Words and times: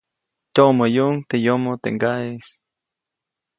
Tyoʼmäyuʼuŋ 0.53 1.15
teʼ 1.29 1.41
yomo 1.45 1.71
teʼ 1.81 1.91
ŋgaʼeʼis. 1.95 2.47